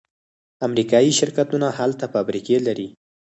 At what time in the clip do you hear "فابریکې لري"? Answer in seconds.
2.13-2.87